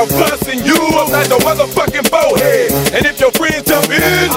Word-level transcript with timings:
of 0.00 0.08
busting 0.16 0.64
you 0.64 0.80
upside 0.96 1.28
the 1.28 1.36
motherfucking 1.44 2.08
forehead. 2.08 2.72
And 2.96 3.04
if 3.04 3.20
your 3.20 3.30
friends 3.36 3.68
jump 3.68 3.84
in, 3.92 4.28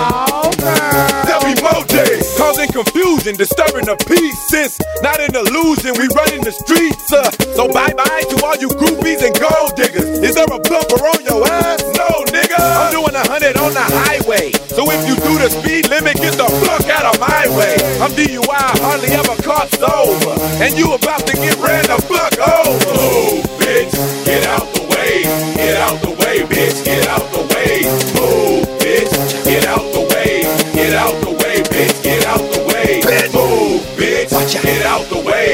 there'll 1.23 1.47
be 1.47 1.55
more 1.63 1.87
days. 1.87 2.27
Causing 2.35 2.67
confusion, 2.67 3.39
disturbing 3.39 3.87
the 3.87 3.95
peace. 4.03 4.35
Since 4.51 4.75
not 4.99 5.23
an 5.23 5.31
illusion, 5.31 5.95
we 5.95 6.11
running 6.11 6.43
the 6.43 6.51
streets. 6.51 7.07
Uh, 7.13 7.31
so 7.55 7.71
bye 7.71 7.95
bye 7.95 8.23
to 8.27 8.35
all 8.43 8.57
you 8.59 8.67
groupies 8.75 9.23
and 9.23 9.31
gold 9.39 9.75
diggers. 9.79 10.19
Is 10.19 10.35
there 10.35 10.51
a 10.51 10.59
bumper 10.59 10.99
on 10.99 11.23
your 11.23 11.47
ass? 11.47 11.79
No, 11.95 12.11
nigga. 12.35 12.59
I'm 12.59 12.91
doing 12.91 13.15
a 13.15 13.23
hundred 13.23 13.55
on 13.55 13.71
the 13.71 13.85
highway. 14.03 14.51
So 14.67 14.83
if 14.91 14.99
you 15.07 15.15
do 15.15 15.39
the 15.39 15.47
speed 15.47 15.87
limit, 15.87 16.19
get 16.19 16.35
the 16.35 16.49
fuck 16.67 16.83
out 16.91 17.15
of 17.15 17.19
my 17.23 17.47
way. 17.55 17.79
I'm 18.03 18.11
DUI, 18.11 18.67
hardly 18.83 19.15
ever 19.15 19.35
caught 19.41 19.71
sober. 19.79 20.32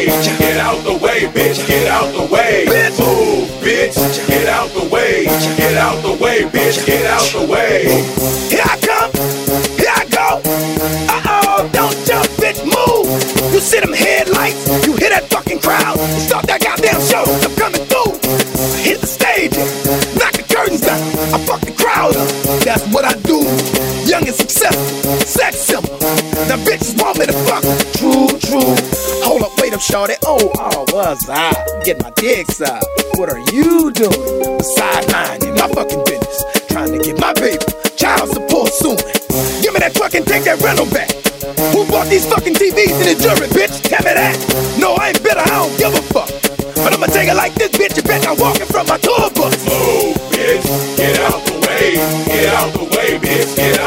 Get 0.05 0.58
out 0.59 0.81
the 0.86 0.94
way, 0.94 1.22
bitch, 1.25 1.67
get 1.67 1.88
out 1.88 2.14
the 2.14 2.33
way. 2.33 2.66
Move, 3.00 3.50
bitch, 3.61 4.28
get 4.28 4.47
out 4.47 4.69
the 4.69 4.88
way. 4.88 5.25
Get 5.25 5.78
out 5.78 6.02
the 6.02 6.14
way, 6.23 6.44
bitch, 6.44 6.86
get 6.86 7.06
out 7.06 7.28
the 7.33 7.52
way. 7.52 8.78
Shorty. 29.90 30.14
Oh, 30.26 30.52
oh, 30.58 30.86
was 30.94 31.28
I. 31.30 31.52
Get 31.84 32.02
my 32.02 32.12
dicks 32.12 32.62
up. 32.62 32.84
What 33.18 33.34
are 33.34 33.42
you 33.52 33.92
doing? 33.92 34.62
Sideline 34.62 35.42
in 35.44 35.54
my 35.58 35.68
fucking 35.73 36.04
business. 36.06 36.46
Trying 36.70 36.94
to 36.94 37.00
get 37.00 37.20
my 37.20 37.34
paper. 37.34 37.66
Child 37.98 38.30
support 38.30 38.69
soon. 38.69 38.97
Give 39.62 39.74
me 39.74 39.80
that 39.81 39.97
fucking 39.97 40.25
take 40.25 40.44
that 40.46 40.62
rental 40.62 40.86
back. 40.94 41.09
Who 41.74 41.90
bought 41.90 42.08
these 42.08 42.25
fucking 42.30 42.53
TVs 42.53 42.94
in 43.02 43.06
the 43.09 43.18
jury, 43.18 43.50
bitch? 43.50 43.81
Tell 43.90 44.03
me 44.06 44.13
that. 44.13 44.38
No, 44.80 44.94
I 44.94 45.09
ain't 45.09 45.24
bitter, 45.24 45.41
I 45.41 45.58
don't 45.58 45.75
give 45.78 45.94
a 45.94 46.03
fuck. 46.13 46.30
But 46.86 46.94
I'ma 46.94 47.08
take 47.08 47.28
it 47.28 47.36
like 47.36 47.56
this, 47.56 47.72
bitch. 47.74 47.97
You 47.97 48.03
bet 48.03 48.28
I'm 48.28 48.38
walking 48.38 48.69
from 48.69 48.88
my 48.88 48.97
tour 48.97 49.30
bus. 49.34 49.58
Move, 49.66 50.16
bitch, 50.30 50.63
get 50.97 51.18
out 51.25 51.42
the 51.50 51.58
way. 51.66 51.97
Get 52.30 52.53
out 52.53 52.72
the 52.78 52.86
way, 52.94 53.18
bitch, 53.18 53.56
get 53.58 53.78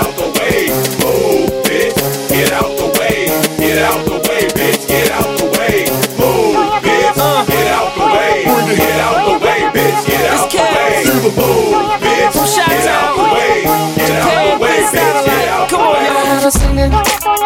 way. 11.23 11.37
Move, 11.37 12.01
bitch, 12.03 12.57
get 12.57 12.89
out 12.89 13.17
the 13.17 13.23
way. 13.35 13.63
Get 13.97 14.11
out 14.11 14.27
the 14.33 14.63
way, 14.63 14.83
bitch, 14.83 14.93
get 14.93 15.49
out 15.49 15.69
the 15.69 15.77
way. 15.77 16.03
America, 16.73 17.42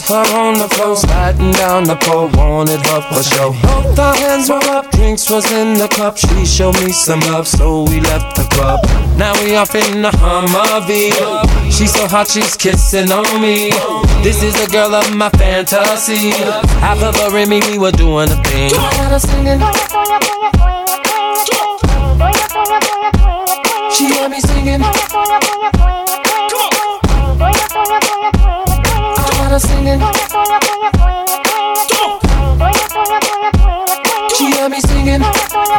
met 0.00 0.08
her 0.08 0.36
on 0.36 0.54
the 0.54 0.68
floor, 0.68 0.96
sliding 0.96 1.52
down 1.52 1.84
the 1.84 1.96
pole, 1.96 2.28
wanted 2.34 2.80
her 2.86 3.00
for 3.02 3.22
show. 3.22 3.52
Both 3.62 3.98
our 3.98 4.14
hands 4.14 4.48
were 4.48 4.62
up, 4.70 4.90
drinks 4.90 5.28
was 5.30 5.50
in 5.52 5.74
the 5.74 5.88
cup. 5.88 6.16
She 6.16 6.46
showed 6.46 6.80
me 6.82 6.92
some 6.92 7.20
love, 7.20 7.46
so 7.46 7.84
we 7.84 8.00
left 8.00 8.36
the 8.36 8.44
club. 8.54 8.80
Now 9.16 9.32
we 9.42 9.56
off 9.56 9.74
in 9.74 10.02
the 10.02 10.10
Humvee. 10.10 11.12
She's 11.70 11.92
so 11.92 12.06
hot, 12.06 12.28
she's 12.28 12.56
kissing 12.56 13.12
on 13.12 13.40
me. 13.40 13.70
This 14.22 14.42
is 14.42 14.54
the 14.54 14.70
girl 14.70 14.94
of 14.94 15.14
my 15.14 15.30
fantasy. 15.30 16.30
Half 16.80 17.02
of 17.02 17.16
her 17.16 17.36
and 17.36 17.50
me, 17.50 17.60
we 17.70 17.78
were 17.78 17.92
doing 17.92 18.30
a 18.30 18.42
thing. 18.44 18.72
Her 18.74 19.18
singing. 19.18 19.60
She 23.92 24.14
heard 24.14 24.30
me 24.30 24.40
singing. 24.40 25.79
Got 29.50 29.62
her 29.62 29.68
singing. 29.68 30.00
She 34.36 34.52
heard 34.56 34.70
me 34.70 34.80
singing. 34.80 35.22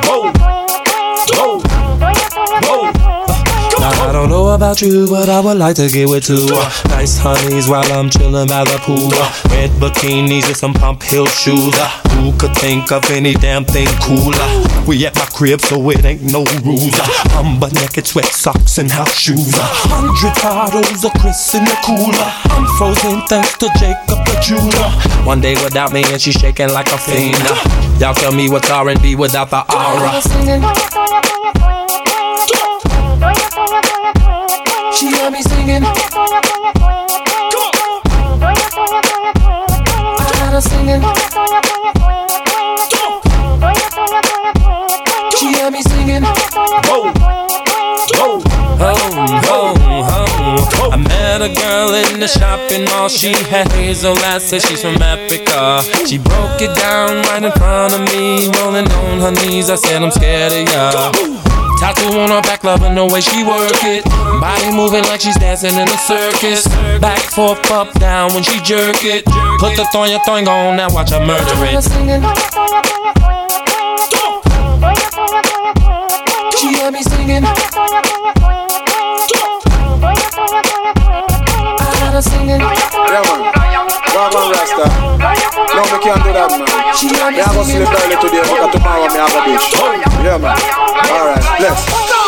Whoa, 0.04 0.32
whoa. 1.38 1.62
Now 3.80 4.10
I 4.10 4.12
don't 4.12 4.30
know 4.30 4.50
about 4.50 4.82
you, 4.82 5.08
but 5.08 5.30
I 5.30 5.40
would 5.40 5.58
like 5.58 5.78
to 5.78 5.88
get 5.88 6.10
with 6.10 6.26
two 6.26 6.48
uh, 6.52 6.70
nice 6.90 7.18
honeys 7.18 7.70
while 7.70 7.90
I'm 7.94 8.10
chilling 8.10 8.50
by 8.50 8.66
the 8.66 8.78
pool. 8.84 9.10
Uh, 9.14 9.32
red 9.52 9.70
bikinis 9.80 10.48
and 10.48 10.58
some 10.58 10.74
pump 10.74 11.02
heel 11.04 11.26
shoes. 11.28 11.74
Uh, 11.76 11.88
who 12.10 12.38
could 12.38 12.54
think 12.58 12.92
of 12.92 13.10
any 13.10 13.34
damn 13.36 13.64
thing 13.64 13.88
cooler? 14.02 14.81
We 14.88 15.06
at 15.06 15.16
my 15.16 15.26
crib, 15.26 15.62
so 15.62 15.90
it 15.92 16.04
ain't 16.04 16.24
no 16.24 16.44
rules. 16.66 16.98
I'm 17.38 17.60
butt 17.60 17.74
naked, 17.76 18.08
sweat 18.08 18.26
socks 18.26 18.78
and 18.78 18.90
house 18.92 19.16
shoes. 19.16 19.54
Uh, 19.54 19.62
hundred 19.88 20.34
bottles 20.42 21.06
of 21.06 21.14
Chris 21.22 21.54
in 21.56 21.64
the 21.64 21.78
cooler. 21.86 22.30
I'm 22.50 22.66
frozen 22.78 23.22
thanks 23.28 23.58
to 23.60 23.70
Jacob 23.78 24.26
the 24.26 24.36
jeweler. 24.42 24.90
One 25.26 25.40
day 25.40 25.54
without 25.64 25.94
me 25.94 26.04
and 26.12 26.20
she's 26.20 26.34
shaking 26.36 26.70
like 26.74 26.88
a 26.92 26.98
fiend. 26.98 27.38
Y'all 28.02 28.14
tell 28.14 28.34
me 28.34 28.50
what's 28.50 28.70
R&B 28.70 29.16
without 29.16 29.50
the 29.52 29.62
aura. 29.72 30.22
She 34.98 35.12
heard 35.12 35.32
me 35.32 35.42
singing. 35.44 35.84
I 35.84 35.94
got 40.40 40.54
her 40.54 40.62
singing. 40.62 42.01
Me 45.72 45.82
singing. 45.84 46.22
Whoa, 46.24 47.14
whoa, 47.16 47.48
home, 48.76 49.24
home. 49.48 50.92
I 50.92 50.98
met 50.98 51.42
a 51.42 51.48
girl 51.48 51.94
in 51.94 52.20
the 52.20 52.28
shopping 52.28 52.84
mall. 52.92 53.08
She 53.08 53.32
had 53.48 53.72
hazel 53.72 54.18
eyes, 54.18 54.50
said 54.50 54.64
she's 54.64 54.82
from 54.82 55.02
Africa. 55.02 55.82
She 56.06 56.18
broke 56.18 56.60
it 56.60 56.76
down 56.76 57.24
right 57.32 57.42
in 57.42 57.54
front 57.54 57.94
of 57.94 58.02
me, 58.12 58.52
rolling 58.60 58.92
on 58.92 59.22
her 59.22 59.32
knees. 59.32 59.70
I 59.70 59.76
said 59.76 60.04
I'm 60.04 60.12
scared 60.12 60.52
of 60.52 60.68
ya. 60.68 61.12
Tattoo 61.80 62.20
on 62.20 62.32
her 62.32 62.42
back, 62.42 62.66
loving 62.66 62.96
the 62.96 63.06
way 63.06 63.22
she 63.22 63.46
work 63.46 63.80
it. 63.88 64.04
Body 64.44 64.76
moving 64.76 65.06
like 65.06 65.22
she's 65.22 65.38
dancing 65.38 65.74
in 65.76 65.88
a 65.88 65.98
circus. 66.04 66.68
Back, 67.00 67.20
forth, 67.20 67.72
up, 67.72 67.94
down 67.94 68.34
when 68.34 68.44
she 68.44 68.60
jerk 68.60 69.06
it. 69.06 69.24
Put 69.64 69.78
the 69.78 69.88
thong, 69.94 70.10
your 70.10 70.20
thong 70.26 70.46
on, 70.50 70.76
now 70.76 70.92
watch 70.92 71.12
her 71.12 71.26
murder 71.26 71.48
it. 71.64 71.80
She 77.22 77.28
heard 77.28 77.38
singing. 77.38 77.46
I 77.46 77.54
got 82.02 82.14
her 82.18 82.22
singing. 82.22 82.62
Yeah, 82.62 83.22
man. 83.22 83.42
Go 84.10 84.26
on, 84.26 84.50
Rasta. 84.50 84.90
No, 85.70 85.82
me 85.86 85.98
can't 86.02 86.18
do 86.26 86.34
that, 86.34 86.50
man. 86.50 86.66
Me 86.66 87.14
me 87.30 87.42
have 87.46 87.54
to 87.54 87.62
sleep 87.62 87.94
early 87.94 88.18
today, 88.18 88.42
but 88.42 88.74
tomorrow 88.74 89.06
me 89.06 89.22
have 89.22 89.38
a 89.38 89.42
bitch. 89.46 89.70
Yeah, 90.26 90.42
man. 90.42 90.58
Alright, 91.14 91.46
let's. 91.62 92.22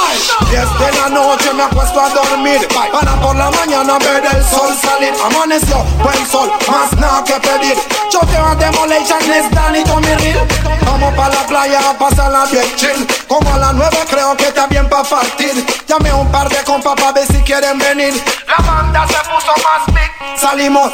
Yes, 0.51 0.69
then 0.78 0.94
I 1.01 1.10
know 1.10 1.36
que 1.38 1.51
me 1.54 1.63
acuesto 1.63 2.00
a 2.00 2.10
dormir 2.10 2.68
Para 2.69 3.19
por 3.22 3.36
la 3.36 3.50
mañana 3.50 3.98
ver 3.98 4.24
el 4.24 4.44
sol 4.44 4.69
salir 4.80 5.13
Amaneció, 5.25 5.84
buen 6.04 6.28
sol, 6.30 6.51
más 6.68 6.94
nada 6.98 7.24
que 7.24 7.34
pedir 7.39 7.75
Choqueo 8.10 8.46
a 8.46 8.56
Demolition, 8.56 9.19
es 9.31 9.50
Danny 9.51 9.84
Tommy 9.84 10.13
Real 10.13 10.48
Vamos 10.86 11.13
pa' 11.16 11.30
la 11.30 11.48
playa 11.48 11.89
a 11.89 11.98
pasarla 11.98 12.46
bien 12.46 12.66
chill 12.75 13.07
Como 13.28 13.51
a 13.51 13.57
las 13.57 13.74
nueve 13.74 13.98
creo 14.10 14.38
que 14.38 14.48
está 14.48 14.68
bien 14.68 14.73
pa' 14.94 15.04
partir. 15.04 15.66
Llamé 15.88 16.13
un 16.13 16.31
par 16.31 16.48
de 16.50 16.57
compas 16.63 16.94
pa' 16.95 17.12
ver 17.12 17.25
si 17.25 17.42
quieren 17.42 17.80
venir. 17.80 18.13
La 18.48 18.63
banda 18.63 19.07
se 19.07 19.18
puso 19.30 19.54
más 19.66 19.86
big. 19.88 20.40
Salimos 20.40 20.92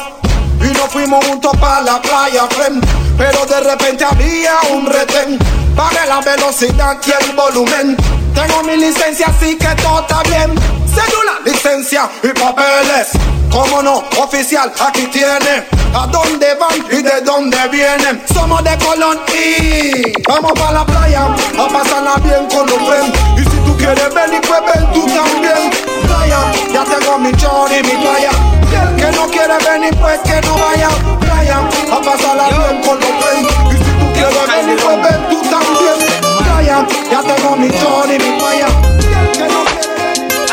y 0.62 0.68
nos 0.72 0.88
fuimos 0.90 1.24
juntos 1.26 1.52
pa' 1.60 1.80
la 1.82 2.00
playa, 2.00 2.46
friend. 2.48 2.82
Pero 3.18 3.44
de 3.44 3.60
repente 3.60 4.04
había 4.04 4.54
un 4.70 4.86
retén. 4.86 5.38
Pagué 5.76 6.06
la 6.08 6.20
velocidad 6.20 6.96
y 7.06 7.10
el 7.10 7.36
volumen. 7.36 7.96
Tengo 8.34 8.62
mi 8.62 8.76
licencia, 8.76 9.26
así 9.26 9.58
que 9.58 9.68
todo 9.82 10.00
está 10.00 10.22
bien. 10.22 10.54
Cédula, 10.94 11.34
licencia 11.44 12.08
y 12.22 12.28
papeles. 12.28 13.08
Cómo 13.50 13.82
no, 13.82 14.02
oficial, 14.18 14.72
aquí 14.80 15.06
tiene. 15.08 15.66
¿A 15.92 16.06
dónde 16.06 16.54
van 16.54 16.78
y 16.90 17.02
de 17.02 17.20
dónde 17.20 17.58
vienen? 17.68 18.22
Somos 18.32 18.62
de 18.62 18.78
Colón 18.78 19.18
y 19.28 20.12
vamos 20.26 20.52
para 20.52 20.72
la 20.72 20.86
playa 20.86 21.24
a 21.24 21.68
pasarla 21.68 22.14
bien 22.22 22.46
con 22.48 22.66
los 22.66 22.78
friends. 22.78 23.59
Tú 23.70 23.76
quieres 23.76 24.12
venir, 24.12 24.40
pues 24.48 24.60
ven 24.66 24.92
tú 24.92 25.06
también. 25.06 25.70
Playa, 26.02 26.40
ya 26.72 26.84
tengo 26.84 27.18
mi 27.18 27.30
chor 27.34 27.70
y 27.70 27.80
mi. 27.86 28.30
Y 28.68 28.74
el 28.74 28.96
que 28.96 29.16
no 29.16 29.28
quiere 29.28 29.56
venir, 29.64 29.96
pues 29.96 30.18
que 30.22 30.40
no 30.44 30.58
vaya. 30.58 30.88
Playa, 31.20 31.58
a 31.92 32.00
pasarla 32.02 32.48
bien 32.48 32.82
con 32.82 32.98
los 32.98 33.10
friends. 33.20 33.48
Y 33.70 33.76
si 33.76 33.90
tú 34.00 34.12
quieres 34.12 34.46
venir, 34.48 34.76
pues 34.82 34.96
ven 35.04 35.28
tú 35.30 35.40
también. 35.42 35.98
Playa, 36.42 36.86
ya 37.12 37.22
tengo 37.22 37.56
mi 37.56 37.70
chor 37.70 38.06
y 38.06 38.18
mi 38.18 38.40
quiere 38.40 38.66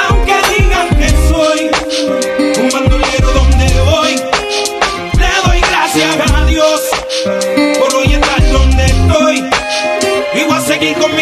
Aunque 0.07 0.35
digan 0.55 0.87
que 0.89 1.09
soy 1.27 1.71
un 2.61 2.69
bandolero 2.69 3.31
donde 3.33 3.81
voy, 3.81 4.15
le 5.17 5.29
doy 5.43 5.59
gracias 5.61 6.31
a 6.35 6.45
Dios 6.45 6.81
por 7.79 7.95
hoy 7.95 8.13
estar 8.13 8.51
donde 8.51 8.85
estoy. 8.85 9.49
Y 10.35 10.43
voy 10.43 10.55
a 10.55 10.61
seguir 10.61 10.95
con 10.99 11.15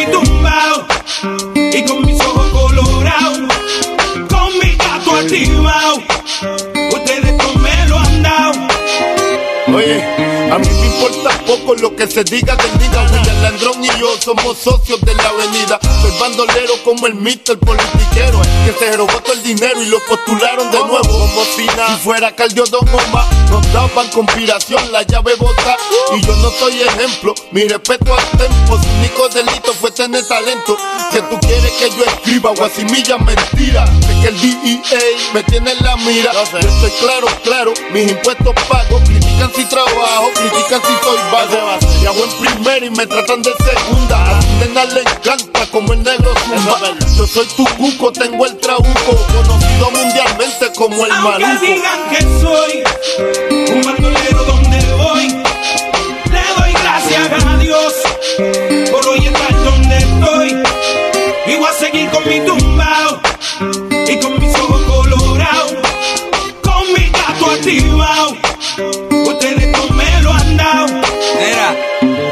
poco 11.66 11.76
lo 11.82 11.96
que 11.96 12.08
se 12.08 12.24
diga 12.24 12.56
del 12.56 12.78
diga. 12.78 13.04
William 13.12 13.42
Landrón 13.42 13.84
y 13.84 14.00
yo 14.00 14.16
somos 14.20 14.58
socios 14.58 15.02
de 15.02 15.16
la 15.16 15.30
avenida. 15.30 15.80
Soy 16.02 16.12
bandolero 16.20 16.74
como 16.84 17.08
el 17.08 17.16
Mr. 17.16 17.60
Politiquero. 17.60 18.42
Que 18.66 18.74
se 18.78 18.98
robó 18.98 19.14
todo 19.22 19.34
el 19.34 19.44
dinero 19.44 19.82
y 19.82 19.88
lo 19.88 20.00
postularon 20.06 20.72
de 20.72 20.80
nuevo. 20.80 21.02
Como 21.02 21.44
si 21.56 21.66
nada. 21.66 21.98
Fuera 21.98 22.36
Caldiodón 22.36 22.88
Oma, 22.90 23.28
nos 23.50 23.74
daban 23.74 24.08
conspiración, 24.10 24.92
la 24.92 25.04
llave 25.04 25.36
bota. 25.36 25.78
Y 26.16 26.22
yo 26.22 26.36
no 26.38 26.52
soy 26.52 26.82
ejemplo. 26.82 27.34
Mi 27.52 27.68
respeto 27.68 28.14
al 28.14 28.38
tempo. 28.38 28.78
Su 28.78 28.90
único 29.00 29.30
delito 29.30 29.74
fue 29.74 29.92
tener 29.92 30.28
talento. 30.28 30.78
Que 31.12 31.22
tú 31.22 31.40
quieres 31.40 31.72
que 31.74 31.90
yo 31.90 32.04
escriba 32.46 32.52
guasimilla 32.54 33.18
mentira. 33.18 33.86
De 33.86 34.22
que 34.22 34.28
el 34.28 34.42
DEA 34.42 34.82
me 35.34 35.44
tiene 35.44 35.72
en 35.72 35.84
la 35.84 35.96
mira. 35.98 36.32
Yo 36.34 36.60
estoy 36.60 36.92
claro, 37.00 37.28
claro. 37.44 37.74
Mis 37.92 38.12
impuestos 38.12 38.54
pago. 38.70 39.02
Critican 39.06 39.52
si 39.56 39.66
trabajo, 39.66 40.32
critican 40.36 40.82
si 40.82 41.04
soy 41.04 41.18
vago. 41.32 41.80
Y 42.02 42.06
hago 42.06 42.24
en 42.24 42.32
primera 42.40 42.86
y 42.86 42.90
me 42.92 43.08
tratan 43.08 43.42
de 43.42 43.52
segunda. 43.54 44.38
A 44.38 44.40
tu 44.40 44.48
nena 44.60 44.86
le 44.86 45.02
encanta 45.02 45.66
como 45.72 45.94
el 45.94 46.04
negro 46.04 46.34
zumba. 46.46 46.80
Yo 47.18 47.28
soy 47.28 47.48
tu 47.56 47.66
cuco, 47.78 48.12
tengo 48.12 48.46
el 48.46 48.58
trabuco. 48.58 49.28
Conocido 49.34 49.92
mundialmente 49.92 50.72
como 50.76 51.06
el 51.06 51.12
Aunque 51.12 51.46
maluco. 51.46 51.66
digan 51.66 52.10
que 52.10 52.22
soy 52.42 53.76
un 53.76 53.82
bandolero 53.82 54.35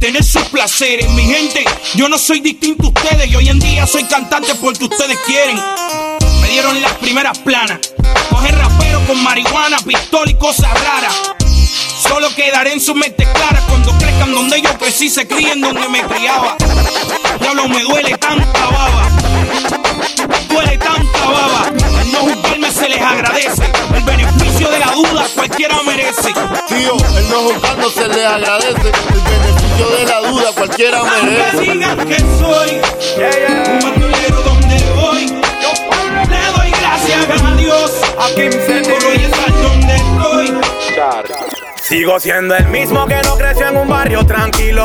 tener 0.00 0.24
sus 0.24 0.42
placeres. 0.44 1.08
Mi 1.10 1.22
gente, 1.22 1.64
yo 1.94 2.08
no 2.08 2.18
soy 2.18 2.40
distinto 2.40 2.86
a 2.86 2.88
ustedes. 2.88 3.30
Y 3.30 3.36
hoy 3.36 3.48
en 3.48 3.60
día 3.60 3.86
soy 3.86 4.04
cantante 4.04 4.54
porque 4.56 4.84
ustedes 4.84 5.18
quieren. 5.26 5.56
Me 6.40 6.48
dieron 6.48 6.80
las 6.82 6.94
primeras 6.94 7.38
planas. 7.38 7.78
Coger 8.30 8.56
rapero 8.56 9.06
con 9.06 9.22
marihuana, 9.22 9.76
pistola 9.78 10.30
y 10.30 10.34
cosas 10.34 10.72
raras. 10.82 11.14
Solo 12.02 12.34
quedaré 12.34 12.72
en 12.72 12.80
su 12.80 12.94
mente 12.94 13.28
clara 13.32 13.62
cuando 13.68 13.92
crezcan 13.98 14.32
donde 14.32 14.60
yo 14.62 14.76
crecí, 14.78 15.10
se 15.10 15.28
críen 15.28 15.60
donde 15.60 15.86
me 15.88 16.02
criaba. 16.02 16.56
Diablo, 17.38 17.68
me 17.68 17.82
duele 17.82 18.16
tanta 18.16 18.66
baba. 18.66 19.08
Duele 20.48 20.78
tanta 20.78 21.24
baba. 21.26 21.70
No 22.10 22.20
juzgarme 22.20 22.72
se 22.72 22.88
les 22.88 23.02
agradece. 23.02 23.59
La 24.90 24.96
duda 24.96 25.24
cualquiera 25.36 25.76
merece. 25.84 26.32
Tío, 26.66 26.96
el 27.16 27.28
no 27.30 27.38
juzgando 27.42 27.90
se 27.90 28.08
le 28.08 28.26
agradece. 28.26 28.88
El 28.88 29.20
beneficio 29.20 29.88
de 29.88 30.04
la 30.04 30.20
duda 30.28 30.52
cualquiera 30.56 30.98
Aunque 30.98 31.22
merece. 31.22 31.60
digan 31.60 32.08
que 32.08 32.18
soy 32.18 32.80
un 33.68 33.78
bandolero 33.78 34.42
donde 34.42 34.76
voy, 34.96 35.26
le 36.28 36.52
doy 36.56 36.70
gracias 36.80 37.30
a 37.40 37.54
Dios 37.54 37.90
por 38.24 39.04
hoy 39.04 39.24
estar 39.24 39.52
donde 39.62 39.94
estoy. 39.94 40.60
Sigo 41.82 42.18
siendo 42.18 42.56
el 42.56 42.66
mismo 42.66 43.06
que 43.06 43.20
no 43.22 43.36
creció 43.36 43.68
en 43.68 43.76
un 43.76 43.88
barrio 43.88 44.26
tranquilo, 44.26 44.84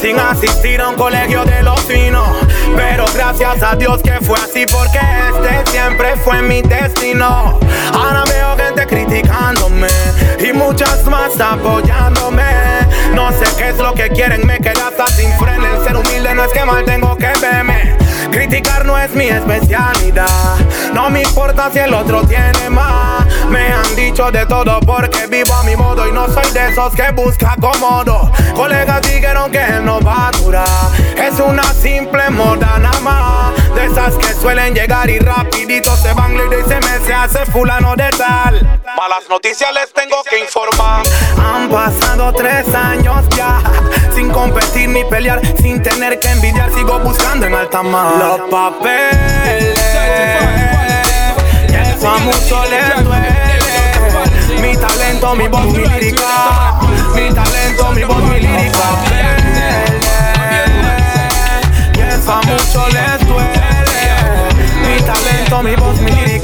sin 0.00 0.18
asistir 0.18 0.80
a 0.80 0.88
un 0.88 0.96
colegio 0.96 1.44
de 1.44 1.62
los 1.62 1.80
finos. 1.82 2.28
Pero 2.76 3.04
gracias 3.14 3.62
a 3.62 3.76
Dios 3.76 4.00
que 4.02 4.20
fue 4.20 4.36
así, 4.38 4.66
porque 4.66 4.98
este 4.98 5.70
siempre 5.70 6.16
fue 6.16 6.42
mi 6.42 6.60
destino. 6.62 7.58
Ahora 7.92 8.23
criticándome 8.94 9.88
y 10.38 10.52
muchas 10.52 11.04
más 11.06 11.40
apoyándome. 11.40 12.44
No 13.12 13.30
sé 13.32 13.44
qué 13.58 13.70
es 13.70 13.78
lo 13.78 13.92
que 13.92 14.08
quieren, 14.10 14.46
me 14.46 14.58
quedé 14.58 14.80
hasta 14.80 15.06
sin 15.08 15.32
freno. 15.32 15.66
El 15.66 15.84
ser 15.84 15.96
humilde 15.96 16.34
no 16.34 16.44
es 16.44 16.52
que 16.52 16.64
mal 16.64 16.84
tengo 16.84 17.16
que 17.16 17.32
verme. 17.40 17.96
Criticar 18.30 18.86
no 18.86 18.96
es 18.96 19.12
mi 19.14 19.26
especialidad. 19.26 20.56
No 20.92 21.10
me 21.10 21.22
importa 21.22 21.70
si 21.72 21.80
el 21.80 21.92
otro 21.92 22.24
tiene 22.26 22.70
más. 22.70 23.26
Me 23.48 23.72
han 23.72 23.96
dicho 23.96 24.30
de 24.30 24.46
todo 24.46 24.78
porque 24.80 25.26
vivo 25.26 25.52
a 25.54 25.64
mi 25.64 25.74
modo 25.76 26.08
y 26.08 26.12
no 26.12 26.28
soy 26.28 26.50
de 26.52 26.70
esos 26.70 26.94
que 26.94 27.10
busca 27.10 27.56
cómodo. 27.60 28.30
Colegas 28.54 29.02
dijeron 29.02 29.50
que 29.50 29.62
él 29.62 29.84
no 29.84 30.00
va 30.00 30.28
a 30.28 30.30
durar. 30.32 30.90
Es 31.16 31.38
una 31.40 31.64
simple 31.74 32.30
moda 32.30 32.78
nada 32.78 33.00
más. 33.00 33.53
De 33.74 33.86
esas 33.86 34.14
que 34.14 34.32
suelen 34.34 34.74
llegar 34.74 35.10
y 35.10 35.18
rapidito 35.18 35.96
se 35.96 36.12
van 36.12 36.34
y 36.34 36.68
se 36.68 36.80
me 36.80 37.06
se 37.06 37.12
hace 37.12 37.44
fulano 37.46 37.94
de 37.96 38.08
tal. 38.10 38.80
Malas 38.96 39.28
noticias 39.28 39.70
les 39.74 39.92
tengo 39.92 40.22
que 40.28 40.38
informar. 40.40 41.02
Han 41.38 41.68
pasado 41.68 42.32
tres 42.32 42.72
años 42.74 43.24
ya. 43.36 43.60
Sin 44.14 44.30
competir 44.30 44.88
ni 44.88 45.04
pelear, 45.04 45.40
sin 45.60 45.82
tener 45.82 46.20
que 46.20 46.28
envidiar, 46.28 46.70
sigo 46.72 47.00
buscando 47.00 47.46
en 47.46 47.54
alta 47.54 47.82
mar. 47.82 48.14
Los 48.16 48.50
papeles. 48.50 49.78
Y 51.68 51.74
eso. 51.74 52.14
Mi 54.60 54.76
talento, 54.76 55.34
mi 55.34 55.48
voz, 55.48 55.66
mi 55.66 55.84
lírica. 55.84 56.78
Mi 57.14 57.34
talento, 57.34 57.90
mi 57.92 58.04
voz, 58.04 58.22
mi 58.22 58.40
lírica. 58.40 58.88
Y 61.96 62.00
eso. 62.00 62.40
Mi 65.54 65.60
talento, 65.60 65.62
mi 65.62 65.76
voz, 65.76 65.98
mi 66.00 66.40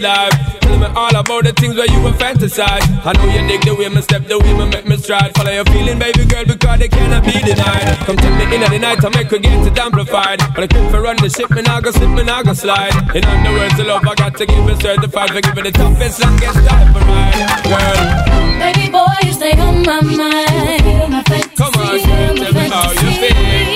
to 0.00 0.06
life. 0.08 0.60
Tell 0.60 0.78
me 0.78 0.86
all 0.94 1.14
about 1.14 1.44
the 1.44 1.52
things 1.52 1.76
where 1.76 1.86
you 1.86 2.00
were 2.02 2.12
fantasize. 2.16 2.84
I 3.04 3.12
know 3.12 3.26
you 3.28 3.46
dig 3.48 3.62
the 3.62 3.74
way 3.74 3.88
me 3.88 4.00
step, 4.02 4.26
the 4.26 4.38
way 4.38 4.52
me 4.54 4.66
make 4.68 4.86
me 4.86 4.96
stride. 4.96 5.34
Follow 5.36 5.50
your 5.50 5.64
feeling, 5.64 5.98
baby 5.98 6.24
girl, 6.24 6.44
because 6.44 6.78
they 6.78 6.88
cannot 6.88 7.24
be 7.24 7.32
denied. 7.32 7.96
Come 8.06 8.16
tell 8.16 8.34
me 8.36 8.44
in 8.54 8.60
the 8.60 8.78
night, 8.78 9.04
I 9.04 9.08
make 9.10 9.30
her 9.30 9.38
get 9.38 9.66
it 9.66 9.78
amplified. 9.78 10.38
But 10.54 10.64
I 10.64 10.66
quit 10.66 10.90
for 10.90 11.02
run 11.02 11.16
the 11.16 11.28
ship, 11.28 11.50
me 11.50 11.62
now 11.62 11.80
go 11.80 11.90
slip, 11.90 12.10
and 12.18 12.30
I 12.30 12.42
go 12.42 12.52
slide. 12.52 12.94
In 13.14 13.24
other 13.24 13.52
words, 13.52 13.76
the 13.76 13.84
love 13.84 14.06
I 14.06 14.14
got 14.14 14.36
to 14.36 14.46
give 14.46 14.68
it 14.68 14.80
certified 14.80 15.30
for 15.30 15.40
giving 15.40 15.64
the 15.64 15.72
toughest, 15.72 16.20
longest 16.20 16.60
time 16.66 16.88
for 16.92 17.02
ride. 17.04 17.36
Girl, 17.68 18.00
Baby 18.60 18.90
boy, 18.92 19.16
you 19.24 19.32
stay 19.32 19.52
on 19.58 19.82
my 19.82 20.00
mind. 20.00 21.26
Come 21.56 21.74
on, 21.76 21.98
tell 21.98 22.34
me 22.36 22.68
how 22.68 22.92
you 22.92 23.10
feel. 23.20 23.69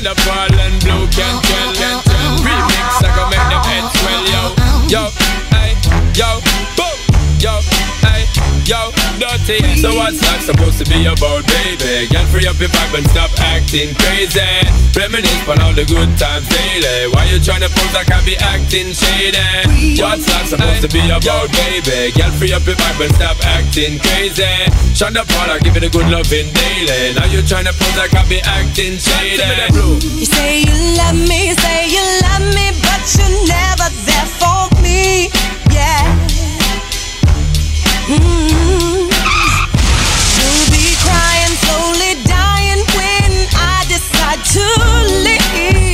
Paul 0.00 0.58
and 0.58 0.80
Blue, 0.82 1.06
can 1.08 1.42
tell, 1.42 1.74
can 1.74 2.02
tell. 2.02 2.38
Remix, 2.40 3.04
I 3.04 3.12
go 3.14 3.28
make 3.28 3.44
them 3.52 3.60
head 3.68 3.84
swell, 3.92 4.24
yo. 4.32 4.42
Yo, 4.88 5.10
hey, 5.52 5.76
yo, 6.16 6.40
boom, 6.76 6.96
yo, 7.38 7.60
hey, 8.00 8.24
yo, 8.64 9.01
dirty. 9.22 9.78
So 9.78 9.94
what's 9.94 10.18
that 10.26 10.42
supposed 10.42 10.82
to 10.82 10.86
be 10.90 11.06
about, 11.06 11.46
baby? 11.46 12.10
Get 12.10 12.26
free 12.34 12.46
up 12.50 12.58
your 12.58 12.70
vibe 12.74 12.98
and 12.98 13.06
stop 13.06 13.30
acting 13.38 13.94
crazy. 13.94 14.42
Reminisce 14.98 15.46
on 15.46 15.62
all 15.62 15.70
the 15.70 15.86
good 15.86 16.10
times 16.18 16.46
daily. 16.50 17.06
Why 17.14 17.30
you 17.30 17.38
tryna 17.38 17.70
pose 17.70 17.94
like 17.94 18.10
I 18.10 18.18
be 18.26 18.34
acting 18.42 18.90
shady? 18.90 20.02
What's 20.02 20.26
that 20.26 20.50
supposed 20.50 20.82
to 20.82 20.90
be 20.90 21.02
about, 21.06 21.54
baby? 21.54 22.10
Get 22.18 22.34
free 22.34 22.50
up 22.50 22.66
your 22.66 22.74
vibe 22.74 23.06
and 23.06 23.14
stop 23.14 23.38
acting 23.46 24.02
crazy. 24.02 24.50
Shut 24.98 25.14
up, 25.14 25.30
Paul, 25.30 25.54
I 25.54 25.58
give 25.62 25.78
it 25.78 25.86
a 25.86 25.90
good 25.90 26.08
loving 26.10 26.50
daily. 26.50 27.14
Now 27.14 27.30
you 27.30 27.46
tryna 27.46 27.70
pose 27.78 27.94
like 27.94 28.14
I 28.18 28.26
be 28.26 28.42
acting 28.42 28.98
shady. 28.98 29.38
You 30.18 30.26
say 30.26 30.66
you 30.66 30.74
love 30.98 31.14
me, 31.14 31.54
say 31.54 31.86
you 31.94 32.02
love 32.26 32.42
me, 32.50 32.74
but 32.82 33.02
you're 33.14 33.38
never 33.46 33.88
there 34.02 34.28
for 34.34 34.66
me. 34.82 35.30
Yeah. 35.70 36.10
Mm. 38.10 38.91
too 44.52 44.60
late. 45.24 45.91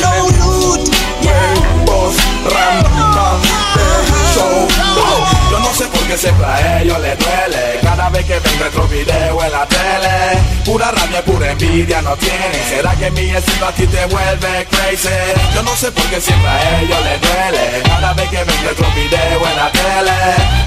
No 0.00 0.28
loot. 0.38 0.88
Boss, 1.84 2.16
ram, 2.52 2.82
pam, 3.12 3.40
show. 4.34 4.68
Yo 5.50 5.58
no 5.58 5.74
sé 5.74 5.84
por 5.86 6.00
qué 6.06 6.16
siempre 6.16 6.46
a 6.46 6.80
ellos 6.82 7.00
les 7.00 7.18
duele 7.18 7.78
Cada 7.82 8.08
vez 8.10 8.24
que 8.24 8.38
ven 8.38 8.58
retro 8.60 8.86
video 8.88 9.44
en 9.44 9.52
la 9.52 9.65
Pura 10.64 10.90
rabia 10.90 11.24
pura 11.24 11.52
envidia 11.52 12.02
no 12.02 12.16
tiene 12.16 12.58
¿Será 12.68 12.94
que 12.96 13.10
mi 13.12 13.30
estilo 13.30 13.66
a 13.66 13.72
ti 13.72 13.86
te 13.86 14.04
vuelve 14.06 14.66
crazy? 14.70 15.08
Yo 15.54 15.62
no 15.62 15.76
sé 15.76 15.92
por 15.92 16.04
qué 16.06 16.20
siempre 16.20 16.48
a 16.48 16.80
ellos 16.80 16.98
les 17.04 17.20
duele 17.20 17.82
Cada 17.84 18.12
vez 18.14 18.28
que 18.30 18.44
ven 18.44 18.64
retro 18.64 18.86
video 18.94 19.48
en 19.48 19.56
la 19.56 19.70
tele 19.70 20.12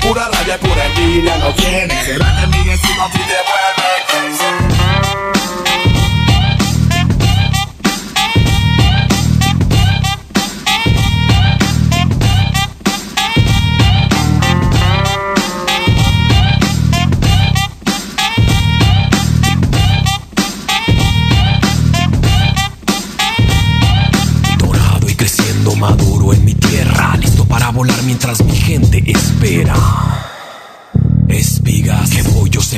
Pura 0.01 0.29
rabia 0.31 0.58
pura 0.58 0.86
envidia 0.86 1.38
no 1.38 1.53
tiene 1.53 2.05
¿Será 2.05 2.27
que 2.39 2.48
mi 2.48 2.69
estilo 2.72 3.03
a 3.03 3.12
ti 3.12 3.19
te 3.19 3.38
vuelve 3.50 4.38
crazy? 4.38 4.79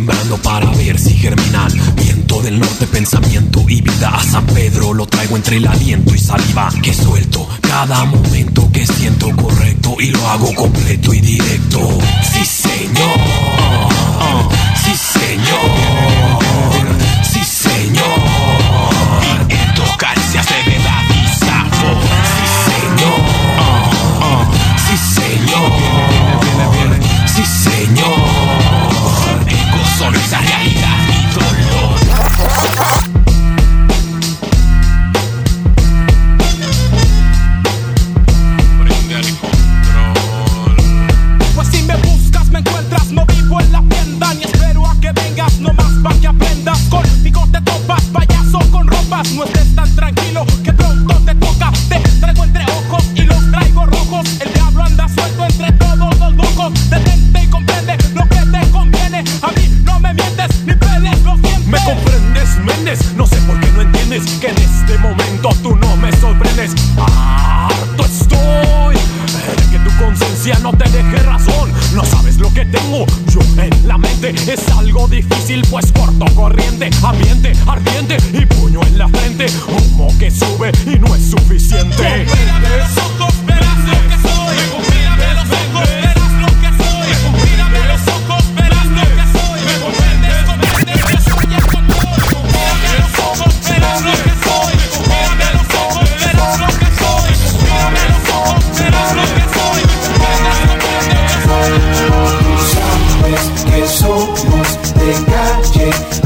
Sembrando 0.02 0.38
para 0.38 0.66
ver 0.72 1.00
si 1.00 1.14
germinan. 1.14 1.72
Viento 1.96 2.42
del 2.42 2.60
norte, 2.60 2.88
pensamiento 2.88 3.64
y 3.68 3.82
vida. 3.82 4.10
A 4.10 4.24
San 4.24 4.46
Pedro 4.48 4.96
lo 4.96 5.06
traigo 5.06 5.36
entre 5.36 5.58
el 5.58 5.68
aliento 5.68 6.16
y 6.16 6.18
saliva. 6.18 6.70
Que 6.82 6.92
suelto 6.92 7.48
cada 7.62 8.04
momento 8.06 8.68
que 8.72 8.86
siento 8.88 9.30
correcto 9.36 9.96
y 10.00 10.08
lo 10.08 10.28
hago 10.28 10.56
completo 10.56 11.14
y 11.14 11.22
directo. 11.22 12.00
Sí, 12.34 12.46
señor. 12.46 13.01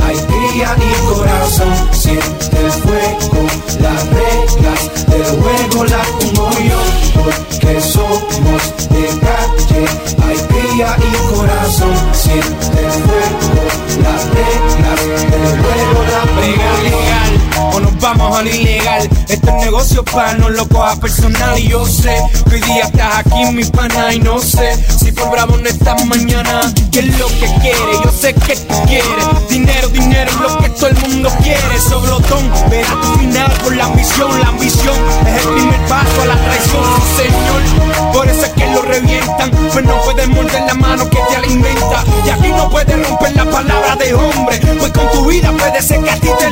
Hay 0.04 0.18
día 0.18 0.76
y 0.78 1.14
corazón. 1.14 1.74
Siente 1.92 2.58
el 2.60 2.72
fuego, 2.72 3.48
las 3.80 4.08
reglas 4.10 4.82
del 5.08 5.26
juego 5.42 5.86
las 5.86 6.08
pongo 6.08 6.50
yo. 6.70 6.80
Porque 7.24 7.82
somos 7.82 8.64
de 8.90 9.06
calle, 9.26 9.84
hay 10.26 10.38
día 10.56 10.90
y 10.98 11.36
corazón. 11.36 11.96
siente 12.14 12.86
el 12.86 12.92
fuego, 12.92 13.05
No 20.40 20.50
lo 20.50 20.68
coja 20.68 20.96
personal. 20.96 21.60
Y 21.60 21.70
yo 21.70 21.86
sé 21.86 22.18
que 22.50 22.56
hoy 22.56 22.62
día 22.62 22.84
estás 22.86 23.18
aquí, 23.18 23.46
mi 23.54 23.64
pana. 23.66 24.14
Y 24.14 24.20
no 24.20 24.40
sé 24.40 24.76
si 24.98 25.12
por 25.12 25.30
bravo 25.30 25.58
no 25.58 25.70
estás 25.70 26.04
mañana. 26.06 26.62
¿Qué 26.92 27.00
es 27.00 27.20
lo 27.20 27.28
que 27.28 27.46
quiere? 27.62 27.80
Yo 28.04 28.12
sé 28.12 28.34
que 28.34 28.56
tú 28.56 28.76
quieres. 28.88 29.48
Dinero, 29.50 29.88
dinero 29.90 30.32
es 30.32 30.38
lo 30.40 30.58
que 30.58 30.70
todo 30.70 30.88
el 30.88 30.98
mundo 30.98 31.30
quiere. 31.44 31.80
Soblotón, 31.88 32.52
verás 32.70 33.00
tu 33.02 33.20
final 33.20 33.52
por 33.64 33.76
la 33.76 33.86
ambición. 33.86 34.42
La 34.42 34.48
ambición 34.48 34.96
es 35.28 35.46
el 35.46 35.54
primer 35.54 35.80
paso 35.88 36.22
a 36.24 36.26
la 36.26 36.36
traición, 36.36 36.84
señor. 37.16 38.12
Por 38.14 38.28
eso 38.28 38.46
es 38.46 38.52
que 38.54 38.68
lo 38.68 38.82
revientan. 38.82 39.52
Pues 39.72 39.86
no 39.86 40.02
puedes 40.02 40.28
morder 40.28 40.64
la 40.64 40.74
mano 40.74 41.10
que 41.10 41.20
te 41.30 41.36
alimenta. 41.36 42.04
Y 42.26 42.30
aquí 42.30 42.48
no 42.50 42.70
puedes 42.70 43.08
romper 43.08 43.36
la 43.36 43.46
palabra 43.46 43.96
de 43.98 44.14
hombre. 44.16 44.60
Pues 44.80 44.92
con 44.92 45.12
tu 45.12 45.26
vida 45.28 45.52
puede 45.52 45.82
ser 45.82 46.02
que 46.02 46.10
a 46.10 46.16
ti 46.16 46.30
te 46.40 46.45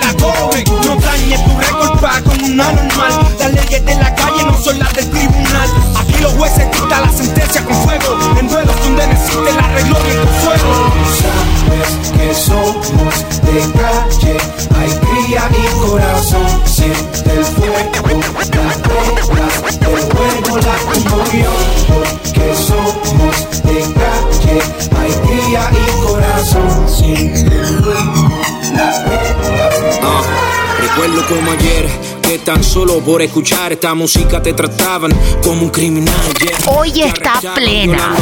como 31.27 31.51
ayer 31.51 31.87
que 32.21 32.39
tan 32.39 32.63
solo 32.63 32.99
por 32.99 33.21
escuchar 33.21 33.71
esta 33.71 33.93
música 33.93 34.41
te 34.41 34.53
trataban 34.53 35.11
como 35.43 35.63
un 35.63 35.69
criminal. 35.69 36.15
yeah. 36.39 36.57
Hoy 36.67 37.01
está 37.01 37.39
plena. 37.55 38.15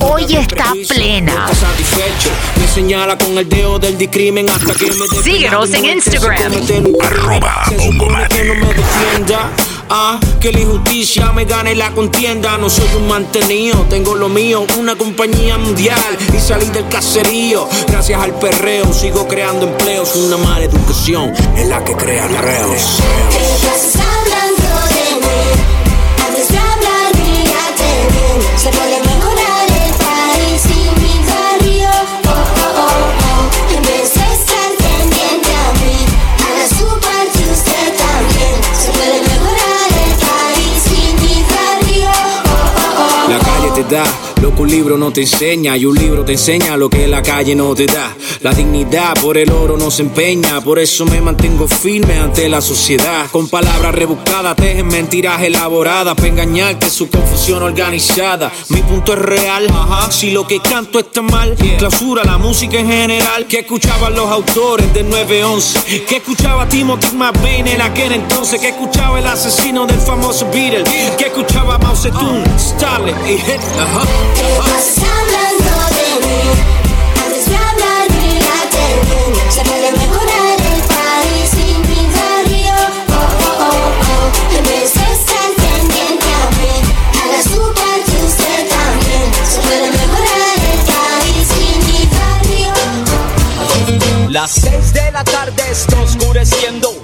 Hoy 0.00 0.36
está 0.36 0.74
plena. 0.88 1.46
Me 2.56 2.68
señala 2.68 3.16
con 3.18 3.36
el 3.36 3.48
dedo 3.48 3.78
del 3.78 3.96
discrimen 3.98 4.48
hasta 4.48 4.74
que 4.74 4.86
me 4.86 5.22
Síguenos 5.22 5.72
en 5.74 5.84
Instagram. 5.86 6.52
Arroba 7.02 7.64
Ah, 9.90 10.20
que 10.38 10.52
la 10.52 10.60
injusticia 10.60 11.32
me 11.32 11.44
gane 11.46 11.74
la 11.74 11.90
contienda. 11.92 12.58
No 12.58 12.68
soy 12.68 12.88
un 12.96 13.08
mantenido, 13.08 13.86
tengo 13.88 14.14
lo 14.14 14.28
mío, 14.28 14.66
una 14.78 14.96
compañía 14.96 15.56
mundial 15.56 16.18
y 16.34 16.38
salí 16.38 16.66
del 16.66 16.88
caserío. 16.88 17.66
Gracias 17.88 18.20
al 18.20 18.34
perreo 18.38 18.92
sigo 18.92 19.26
creando 19.26 19.66
empleos. 19.66 20.14
Una 20.16 20.36
mala 20.36 20.64
educación 20.64 21.32
es 21.56 21.68
la 21.68 21.82
que 21.84 21.94
crea 21.94 22.26
reos. 22.28 22.98
Estás 23.30 23.96
hablando 23.96 24.86
de 24.94 25.26
mí, 25.26 26.26
antes 26.26 26.48
de 26.48 26.58
hablar 26.58 27.14
mírate 27.14 27.88
bien. 28.12 28.58
Se 28.58 28.68
puede 28.70 29.07
да. 43.88 44.27
Lo 44.40 44.54
que 44.54 44.62
un 44.62 44.70
libro 44.70 44.96
no 44.96 45.10
te 45.10 45.22
enseña 45.22 45.76
y 45.76 45.84
un 45.84 45.96
libro 45.96 46.24
te 46.24 46.32
enseña 46.32 46.76
lo 46.76 46.88
que 46.88 47.08
la 47.08 47.22
calle 47.22 47.54
no 47.54 47.74
te 47.74 47.86
da. 47.86 48.16
La 48.42 48.52
dignidad 48.52 49.14
por 49.20 49.36
el 49.36 49.50
oro 49.50 49.76
no 49.76 49.90
se 49.90 50.02
empeña, 50.02 50.60
por 50.60 50.78
eso 50.78 51.04
me 51.06 51.20
mantengo 51.20 51.66
firme 51.66 52.18
ante 52.18 52.48
la 52.48 52.60
sociedad. 52.60 53.26
Con 53.32 53.48
palabras 53.48 53.94
rebuscadas 53.94 54.54
tejen 54.54 54.86
mentiras 54.86 55.42
elaboradas 55.42 56.14
para 56.14 56.28
engañarte 56.28 56.88
su 56.88 57.08
confusión 57.08 57.64
organizada. 57.64 58.52
Mi 58.68 58.80
punto 58.82 59.12
es 59.14 59.18
real, 59.18 59.66
si 60.10 60.30
lo 60.30 60.46
que 60.46 60.60
canto 60.60 61.00
está 61.00 61.20
mal, 61.22 61.56
clausura 61.76 62.22
la 62.24 62.38
música 62.38 62.78
en 62.78 62.86
general. 62.86 63.46
Que 63.46 63.60
escuchaban 63.60 64.14
los 64.14 64.30
autores 64.30 64.92
del 64.94 65.08
911, 65.10 66.04
que 66.04 66.16
escuchaba 66.16 66.68
Timothy 66.68 67.16
McVeigh 67.16 67.68
en 67.72 67.82
aquel 67.82 68.12
entonces, 68.12 68.60
que 68.60 68.68
escuchaba 68.68 69.18
el 69.18 69.26
asesino 69.26 69.86
del 69.86 69.98
famoso 69.98 70.46
Beatle, 70.52 70.84
que 71.16 71.26
escuchaba 71.26 71.78
Mao 71.78 71.96
Zedong, 71.96 72.44
Stalin 72.56 73.16
y 73.26 73.32
Hitler. 73.32 73.58
ajá. 73.80 74.27
Estás 74.34 74.88
hablando 74.98 75.72
de 75.96 76.08
mí, 76.26 76.42
antes 77.24 77.44
de 77.48 77.56
hablar 77.56 78.04
mírate 78.10 78.84
bien. 79.06 79.32
Se 79.50 79.60
puede 79.62 79.90
mejorar 79.92 80.58
el 80.72 80.80
país 80.82 81.50
y 81.54 81.78
mi 81.86 82.00
barrio. 82.16 82.76
Oh, 83.08 83.14
oh, 83.14 83.64
oh, 83.68 83.90
oh. 84.12 84.56
En 84.56 84.64
vez 84.64 84.90
de 84.94 85.06
estar 85.12 85.48
pendiente 85.56 86.26
a 86.26 86.50
mí, 86.58 86.74
haga 87.20 87.40
su 87.42 87.60
parte 87.74 88.12
usted 88.26 88.60
también. 88.68 89.26
Se 89.50 89.58
puede 89.60 89.88
mejorar 89.90 90.56
el 90.72 90.80
país 90.92 91.48
y 91.58 91.68
mi 91.86 92.00
barrio. 92.18 92.72
Las 94.30 94.50
seis 94.52 94.92
de 94.92 95.10
la 95.10 95.24
tarde 95.24 95.62
está 95.70 96.00
oscureciendo. 96.00 96.97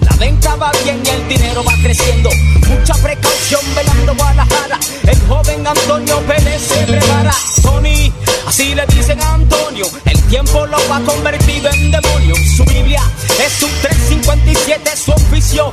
Va 0.45 0.71
bien 0.85 1.03
y 1.05 1.09
el 1.09 1.29
dinero 1.29 1.65
va 1.65 1.73
creciendo. 1.83 2.31
Mucha 2.69 2.95
precaución 2.95 3.61
velando 3.75 4.15
Guadalajara. 4.15 4.79
El 5.05 5.19
joven 5.27 5.67
Antonio 5.67 6.21
Pérez 6.21 6.63
se 6.63 6.87
prepara. 6.87 7.35
Tony, 7.61 8.13
así 8.47 8.75
le 8.75 8.87
dicen 8.87 9.21
a 9.21 9.35
Antonio. 9.35 9.85
El 10.05 10.23
tiempo 10.25 10.65
lo 10.67 10.77
ha 10.77 11.01
convertido 11.01 11.71
en 11.73 11.91
demonio. 11.91 12.37
Su 12.57 12.65
Biblia 12.67 13.03
es 13.45 13.63
un 13.65 13.71
357, 13.81 14.97
su 14.97 15.11
oficio. 15.11 15.73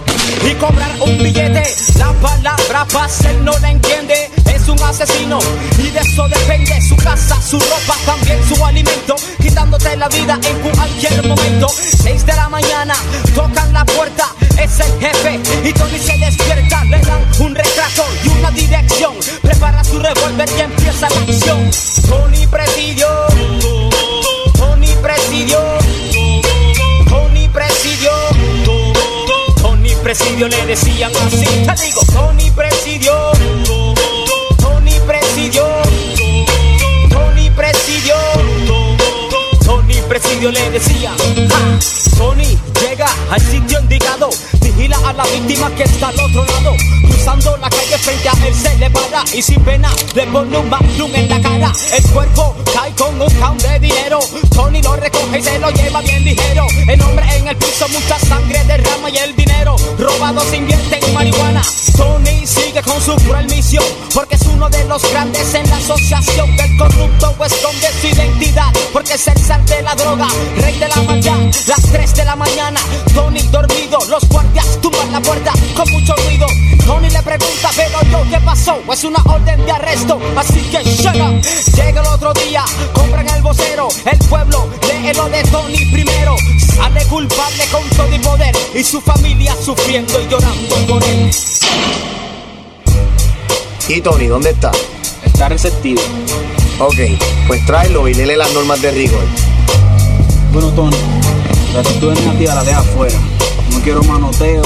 Y 0.50 0.56
cobrar 0.56 0.92
un 1.02 1.18
billete. 1.18 1.64
La 2.00 2.12
palabra 2.14 2.88
él 3.30 3.46
no 3.46 3.52
la 3.60 3.72
entiende. 3.72 4.32
Es 4.62 4.70
un 4.70 4.84
asesino 4.84 5.40
y 5.80 5.90
de 5.90 6.00
eso 6.02 6.28
depende 6.28 6.80
su 6.82 6.96
casa, 6.96 7.36
su 7.42 7.60
ropa, 7.60 7.98
también 8.06 8.40
su 8.48 8.64
alimento. 8.64 9.16
Quitándote 9.42 9.98
la 9.98 10.08
vida 10.08 10.40
en 10.44 10.60
cualquier 10.60 11.28
momento. 11.28 11.68
6 11.70 12.26
de 12.28 12.34
la 12.34 12.48
mañana, 12.48 12.94
tocan 13.34 13.74
la 13.74 13.84
puerta, 13.86 14.28
es 14.60 14.80
el 14.80 15.00
jefe. 15.00 15.40
Y 15.68 15.74
Tony 15.74 15.98
se 15.98 16.16
despierta, 16.16 16.84
le 16.84 17.00
dan 17.00 17.26
un 17.40 17.56
retrato 17.56 18.06
y 18.24 18.28
una 18.28 18.52
dirección. 18.52 19.16
Prepara 19.42 19.84
su 19.84 19.98
revólver 19.98 20.48
y 20.56 20.62
empieza 20.62 21.10
la 21.10 21.22
acción. 21.22 21.72
Tony 22.08 22.46
presidió, 22.46 23.08
Tony 24.60 24.96
presidió, 25.02 25.60
Tony 27.10 27.48
presidió. 27.50 28.12
Tony 29.60 29.96
presidió, 30.04 30.48
le 30.48 30.66
decían 30.68 31.12
así. 31.26 31.46
Te 31.46 31.86
digo, 31.86 32.02
Tony 32.14 32.52
presidió, 32.52 32.71
Le 40.50 40.72
decía 40.72 41.14
"Ja". 41.50 42.18
Tony 42.18 42.58
llega 42.82 43.06
al 43.30 43.40
sitio 43.40 43.80
indicado 43.80 44.32
Vigila 44.60 44.98
a 45.06 45.14
la 45.14 45.24
víctima 45.26 45.70
que 45.76 45.84
está 45.84 46.08
al 46.08 46.20
otro 46.20 46.44
lado 46.44 46.76
Cruzando 47.04 47.58
la 47.58 47.70
calle 47.70 47.96
frente 48.00 48.28
a 48.28 48.48
él 48.48 48.56
se 48.56 48.76
le 48.78 48.90
para 48.90 49.24
Y 49.34 49.42
sin 49.44 49.62
pena 49.62 49.90
le 50.16 50.26
pone 50.28 50.58
un 50.58 50.68
magnum 50.68 51.14
en 51.14 51.30
la 51.30 51.40
cara 51.42 51.72
El 51.94 52.04
cuerpo 52.06 52.56
cae 52.74 52.92
con 52.94 53.22
un 53.22 53.30
count 53.30 53.62
de 53.62 53.80
dinero 53.80 54.20
Tony 54.54 54.82
lo 54.82 54.96
recoge 54.96 55.40
y 55.40 55.44
se 55.44 55.60
lo 55.60 55.70
lleva 55.70 56.02
bien 56.02 56.24
ligero 56.24 56.66
El 56.88 57.02
hombre 57.02 57.38
en 57.38 57.48
el 57.48 57.56
piso 57.58 57.88
mucha 57.90 58.18
sangre 58.18 58.64
derrama 58.66 59.12
Y 59.12 59.18
el 59.18 59.36
dinero 59.36 59.76
robado 60.00 60.42
se 60.50 60.58
invierte 60.58 61.06
en 61.06 61.14
marihuana 61.14 61.62
Tony 61.96 62.48
sigue 62.48 62.82
con 62.82 63.00
su 63.00 63.16
cruel 63.18 63.46
misión 63.46 63.86
Porque 64.12 64.36
es 64.36 64.42
uno 64.48 64.68
de 64.72 64.84
los 64.86 65.08
grandes 65.12 65.54
en 65.54 65.70
la 65.70 65.78
asociación 65.78 66.58
Del 66.58 66.78
corrupto 66.78 67.36
esconde 67.46 67.88
su 68.02 68.08
identidad 68.08 68.72
Porque 68.94 69.14
es 69.14 69.28
el 69.28 69.38
droga, 70.02 70.28
rey 70.58 70.78
de 70.78 70.88
la 70.88 71.02
maldad 71.04 71.38
Las 71.68 71.82
3 71.92 72.16
de 72.16 72.26
la 72.26 72.36
mañana, 72.36 72.80
Tony 73.14 73.42
dormido 73.52 74.00
Los 74.10 74.28
guardias 74.28 74.80
tumban 74.82 75.12
la 75.12 75.22
puerta 75.22 75.54
con 75.76 75.90
mucho 75.92 76.16
ruido 76.26 76.48
Tony 76.86 77.10
le 77.10 77.22
pregunta, 77.22 77.70
pero 77.76 78.02
yo, 78.12 78.30
¿qué 78.30 78.40
pasó? 78.44 78.80
Es 78.92 79.04
una 79.04 79.20
orden 79.26 79.66
de 79.66 79.72
arresto, 79.72 80.20
así 80.36 80.60
que 80.72 80.84
shut 80.84 81.16
up 81.16 81.42
Llega 81.76 82.02
el 82.02 82.08
otro 82.08 82.34
día, 82.34 82.64
compran 82.94 83.30
el 83.30 83.42
vocero 83.42 83.88
El 84.06 84.18
pueblo 84.28 84.70
lee 84.88 85.14
lo 85.14 85.30
de 85.30 85.44
Tony 85.44 85.86
primero 85.92 86.36
Sale 86.76 87.06
culpable 87.06 87.66
con 87.72 87.84
todo 87.90 88.16
y 88.16 88.20
poder 88.20 88.56
Y 88.74 88.84
su 88.84 89.00
familia 89.02 89.56
sufriendo 89.64 90.20
y 90.22 90.28
llorando 90.28 90.76
por 90.88 91.04
él 91.04 91.32
¿Y 93.88 94.00
Tony, 94.00 94.28
dónde 94.28 94.52
está? 94.52 94.72
Está 95.22 95.50
receptivo. 95.50 96.02
Ok, 96.80 96.96
pues 97.48 97.66
tráelo 97.66 98.08
y 98.08 98.14
léele 98.14 98.38
las 98.38 98.54
normas 98.54 98.82
de 98.82 98.92
rigor. 98.92 99.24
Bueno, 100.52 100.68
Tony, 100.72 100.98
la 101.74 101.80
actitud 101.80 102.14
negativa 102.14 102.56
la 102.56 102.64
deja 102.66 102.80
afuera. 102.80 103.18
No 103.72 103.80
quiero 103.82 104.04
manoteo, 104.04 104.62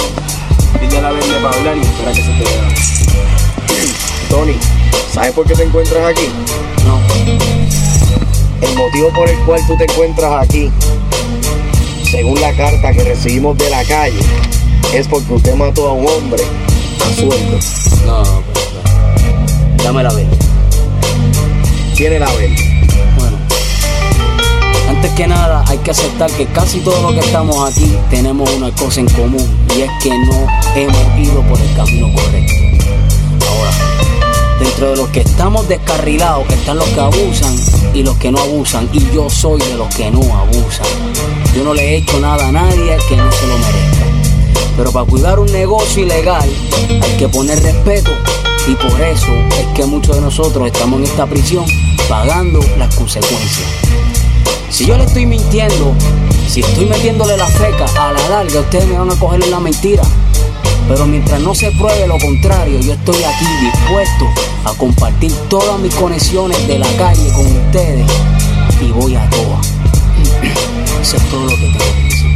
pide 0.80 1.00
la 1.00 1.12
verde 1.12 1.36
para 1.44 1.56
hablar 1.56 1.78
y 1.78 1.82
espera 1.82 2.12
que 2.12 2.22
se 2.24 2.32
te 2.32 2.44
vea. 2.44 2.68
Tony, 4.28 4.56
¿sabes 5.14 5.32
por 5.34 5.46
qué 5.46 5.54
te 5.54 5.64
encuentras 5.64 6.08
aquí? 6.08 6.28
No. 6.86 7.00
el 8.68 8.76
motivo 8.76 9.10
por 9.14 9.30
el 9.30 9.38
cual 9.46 9.62
tú 9.68 9.78
te 9.78 9.84
encuentras 9.84 10.44
aquí, 10.44 10.72
según 12.10 12.42
la 12.42 12.52
carta 12.54 12.92
que 12.92 13.04
recibimos 13.04 13.56
de 13.56 13.70
la 13.70 13.84
calle, 13.86 14.20
es 14.92 15.08
porque 15.08 15.34
usted 15.34 15.54
mató 15.54 15.90
a 15.90 15.94
un 15.94 16.08
hombre 16.08 16.44
a 17.00 17.16
sueldo. 17.16 17.60
No, 18.08 18.24
pues, 18.54 18.66
pues, 18.74 19.84
dame 19.84 20.02
la 20.02 20.14
vela. 20.14 20.32
Tiene 21.96 22.18
la 22.18 22.34
vela. 22.34 22.75
Antes 25.06 25.18
que 25.18 25.28
nada 25.28 25.64
hay 25.68 25.78
que 25.78 25.92
aceptar 25.92 26.32
que 26.32 26.48
casi 26.48 26.80
todos 26.80 27.00
los 27.04 27.14
que 27.14 27.20
estamos 27.20 27.70
aquí 27.70 27.96
tenemos 28.10 28.50
una 28.56 28.72
cosa 28.72 29.02
en 29.02 29.06
común 29.10 29.48
y 29.78 29.82
es 29.82 29.92
que 30.02 30.10
no 30.10 30.48
hemos 30.76 31.20
ido 31.20 31.44
por 31.44 31.62
el 31.62 31.76
camino 31.76 32.12
correcto. 32.12 32.54
Ahora, 33.48 33.72
dentro 34.60 34.90
de 34.90 34.96
los 34.96 35.08
que 35.10 35.20
estamos 35.20 35.68
descarrilados 35.68 36.50
están 36.50 36.78
los 36.78 36.88
que 36.88 37.00
abusan 37.00 37.56
y 37.94 38.02
los 38.02 38.18
que 38.18 38.32
no 38.32 38.40
abusan 38.40 38.90
y 38.94 39.12
yo 39.14 39.30
soy 39.30 39.62
de 39.62 39.76
los 39.76 39.94
que 39.94 40.10
no 40.10 40.22
abusan. 40.22 40.88
Yo 41.56 41.64
no 41.64 41.76
le 41.76 41.84
he 41.84 41.98
hecho 41.98 42.20
nada 42.20 42.48
a 42.48 42.52
nadie 42.52 42.98
que 43.08 43.16
no 43.16 43.32
se 43.32 43.46
lo 43.46 43.60
merezca. 43.60 44.06
Pero 44.76 44.92
para 44.92 45.06
cuidar 45.06 45.38
un 45.38 45.52
negocio 45.52 46.02
ilegal 46.02 46.50
hay 46.90 47.18
que 47.20 47.30
poner 47.30 47.62
respeto 47.62 48.10
y 48.68 48.74
por 48.74 49.00
eso 49.00 49.32
es 49.60 49.68
que 49.76 49.86
muchos 49.86 50.16
de 50.16 50.22
nosotros 50.22 50.66
estamos 50.66 50.98
en 50.98 51.06
esta 51.06 51.28
prisión 51.28 51.66
pagando 52.10 52.60
las 52.80 52.96
consecuencias. 52.96 53.86
Si 54.76 54.86
yo 54.86 54.98
le 54.98 55.06
estoy 55.06 55.26
mintiendo, 55.26 55.94
si 56.50 56.60
estoy 56.60 56.86
metiéndole 56.86 57.38
la 57.38 57.48
feca, 57.48 57.86
a 57.98 58.12
la 58.12 58.28
larga 58.28 58.60
ustedes 58.60 58.86
me 58.90 58.98
van 58.98 59.10
a 59.10 59.16
coger 59.16 59.48
la 59.48 59.62
mentira. 59.62 60.04
Pero 60.90 61.06
mientras 61.06 61.40
no 61.40 61.56
se 61.56 61.72
pruebe 61.72 62.06
lo 62.08 62.20
contrario, 62.20 62.82
yo 62.82 62.92
estoy 62.92 63.24
aquí 63.24 63.46
dispuesto 63.62 64.26
a 64.66 64.74
compartir 64.74 65.32
todas 65.48 65.80
mis 65.80 65.96
conexiones 65.96 66.68
de 66.68 66.80
la 66.80 66.88
calle 66.98 67.32
con 67.32 67.46
ustedes 67.46 68.06
y 68.82 68.92
voy 68.92 69.16
a 69.16 69.30
todas. 69.30 69.66
Eso 71.02 71.16
es 71.16 71.24
todo 71.30 71.46
lo 71.46 71.52
que 71.52 71.56
tengo 71.56 71.80
que 71.80 72.04
decir. 72.04 72.28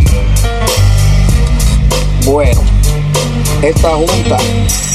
Bueno, 2.23 2.61
esta 3.61 3.95
junta, 3.95 4.37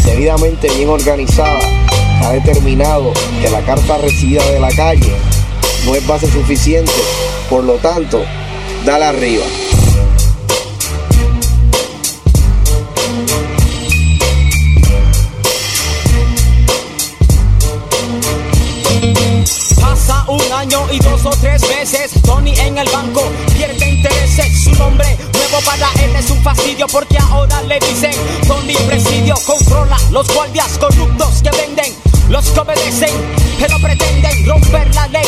debidamente 0.06 0.70
bien 0.70 0.88
organizada, 0.88 1.60
ha 2.22 2.30
determinado 2.30 3.12
que 3.42 3.50
la 3.50 3.60
carta 3.60 3.98
recibida 3.98 4.42
de 4.46 4.60
la 4.60 4.70
calle 4.70 5.14
no 5.84 5.94
es 5.94 6.06
base 6.06 6.30
suficiente, 6.30 6.92
por 7.50 7.62
lo 7.62 7.74
tanto, 7.74 8.24
dale 8.84 9.04
arriba. 9.04 9.44
Pasa 19.80 20.24
un 20.28 20.52
año 20.52 20.86
y 20.90 20.98
dos 21.00 21.26
o 21.26 21.30
tres 21.30 21.62
meses. 21.68 22.12
Tony 22.22 22.58
en 22.58 22.78
el 22.78 22.88
banco 22.88 23.22
pierde 23.54 23.86
intereses. 23.86 24.64
Su 24.64 24.70
nombre 24.76 25.16
nuevo 25.34 25.60
para 25.66 25.88
él 26.02 26.16
es 26.16 26.30
un 26.30 26.42
fastidio 26.42 26.86
porque 26.88 27.18
ahora 27.18 27.60
le 27.62 27.78
dicen 27.80 28.12
Tony 28.48 28.74
Presidio. 28.86 29.34
Controla 29.46 29.98
los 30.10 30.26
guardias 30.32 30.78
corruptos 30.78 31.42
que 31.42 31.50
venden. 31.50 31.94
Los 32.30 32.46
que 32.50 32.60
obedecen, 32.60 33.10
pero 33.60 33.78
pretenden 33.78 34.46
romper 34.46 34.94
la 34.94 35.06
ley. 35.08 35.23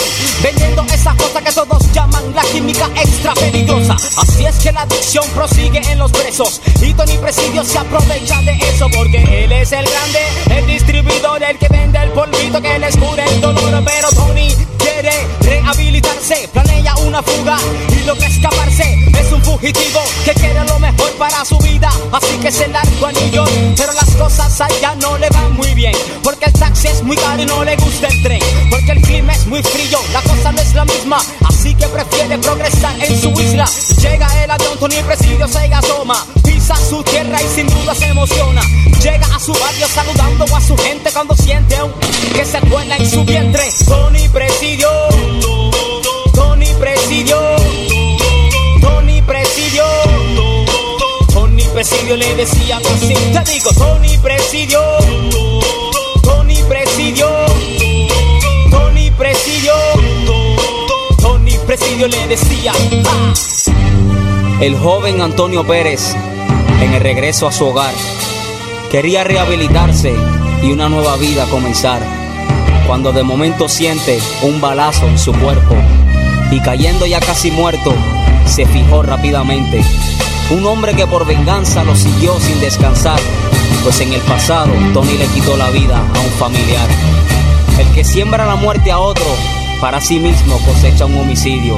Vendiendo 0.46 0.86
esa 0.94 1.12
cosa 1.16 1.42
que 1.42 1.50
todos 1.50 1.92
llaman 1.92 2.32
la 2.32 2.42
química 2.42 2.88
extra 2.94 3.34
peligrosa. 3.34 3.96
Así 4.16 4.46
es 4.46 4.54
que 4.60 4.70
la 4.70 4.82
adicción 4.82 5.24
prosigue 5.34 5.80
en 5.90 5.98
los 5.98 6.12
presos. 6.12 6.60
Y 6.80 6.94
Tony 6.94 7.18
Presidio 7.18 7.64
se 7.64 7.76
aprovecha 7.76 8.40
de 8.42 8.52
eso 8.52 8.88
porque 8.94 9.44
él 9.44 9.50
es 9.50 9.72
el 9.72 9.84
grande, 9.84 10.20
el 10.56 10.66
distribuidor, 10.68 11.42
el 11.42 11.58
que 11.58 11.66
vende 11.66 11.98
el 11.98 12.10
polvito 12.10 12.62
que 12.62 12.78
les 12.78 12.96
cura 12.96 13.24
el 13.24 13.40
dolor. 13.40 13.82
Pero 13.84 14.08
Tony 14.10 14.54
quiere 14.78 15.26
rehabilitarse, 15.40 16.48
planea 16.52 16.94
una 16.98 17.20
fuga 17.24 17.58
y 17.90 18.04
lo 18.04 18.14
que 18.14 18.26
escaparse 18.26 19.04
es 19.18 19.32
un 19.32 19.42
fugitivo 19.42 20.00
que 20.24 20.32
quiere 20.32 20.64
lo 20.64 20.78
mejor 20.78 21.10
para 21.18 21.44
su 21.44 21.58
vida. 21.58 21.90
Así 22.12 22.38
que 22.38 22.52
se 22.52 22.68
largó 22.68 23.06
a 23.06 23.12
New 23.12 23.44
pero 23.76 23.92
las 23.94 24.10
cosas 24.14 24.60
allá 24.60 24.94
no 24.94 25.18
le 25.18 25.28
van 25.30 25.54
muy 25.54 25.74
bien. 25.74 25.94
Porque 26.22 26.44
el 26.46 26.52
taxi 26.52 26.88
es 26.88 27.02
muy 27.02 27.16
caro 27.16 27.42
y 27.42 27.46
no 27.46 27.64
le 27.64 27.76
gusta 27.76 28.06
el 28.06 28.22
tren. 28.22 28.40
Porque 28.70 28.92
el 28.92 29.02
clima 29.02 29.32
es 29.32 29.46
muy 29.46 29.62
su 39.46 39.52
barrio 39.52 39.86
saludando 39.86 40.44
a 40.56 40.60
su 40.60 40.76
gente 40.76 41.08
cuando 41.12 41.36
siente 41.36 41.80
un 41.80 41.92
que 42.34 42.44
se 42.44 42.58
cuela 42.62 42.96
en 42.96 43.08
su 43.08 43.24
vientre. 43.24 43.62
Tony 43.86 44.28
Presidio, 44.28 44.88
Tony 46.34 46.66
Presidio, 46.80 47.38
Tony 48.80 49.22
Presidio. 49.22 49.84
Tony 51.32 51.62
Presidio 51.72 52.16
le 52.16 52.34
decían 52.34 52.82
así. 52.86 53.14
Te 53.14 53.52
digo, 53.52 53.70
Tony 53.72 54.18
Presidio, 54.18 54.80
Tony 56.24 56.60
Presidio, 56.68 57.28
Tony 58.68 59.12
Presidio, 59.12 59.74
Tony 61.22 61.56
Presidio 61.68 62.08
le 62.08 62.26
decía. 62.26 62.72
"Ah". 63.06 63.32
El 64.60 64.76
joven 64.76 65.20
Antonio 65.20 65.64
Pérez, 65.64 66.16
en 66.80 66.94
el 66.94 67.00
regreso 67.00 67.46
a 67.46 67.52
su 67.52 67.66
hogar, 67.66 67.94
quería 68.90 69.24
rehabilitarse 69.24 70.14
y 70.62 70.72
una 70.72 70.88
nueva 70.88 71.16
vida 71.16 71.46
comenzar, 71.46 72.00
cuando 72.86 73.12
de 73.12 73.22
momento 73.22 73.68
siente 73.68 74.18
un 74.42 74.60
balazo 74.60 75.06
en 75.06 75.18
su 75.18 75.32
cuerpo 75.32 75.74
y 76.50 76.60
cayendo 76.60 77.06
ya 77.06 77.20
casi 77.20 77.50
muerto, 77.50 77.94
se 78.46 78.66
fijó 78.66 79.02
rápidamente. 79.02 79.82
Un 80.50 80.64
hombre 80.66 80.94
que 80.94 81.06
por 81.06 81.26
venganza 81.26 81.82
lo 81.82 81.96
siguió 81.96 82.38
sin 82.38 82.60
descansar, 82.60 83.18
pues 83.82 84.00
en 84.00 84.12
el 84.12 84.20
pasado 84.20 84.72
Tony 84.94 85.16
le 85.18 85.26
quitó 85.26 85.56
la 85.56 85.70
vida 85.70 85.98
a 85.98 86.20
un 86.20 86.30
familiar. 86.38 86.88
El 87.78 87.88
que 87.92 88.04
siembra 88.04 88.46
la 88.46 88.56
muerte 88.56 88.92
a 88.92 88.98
otro, 88.98 89.26
para 89.80 90.00
sí 90.00 90.20
mismo 90.20 90.58
cosecha 90.60 91.06
un 91.06 91.18
homicidio 91.18 91.76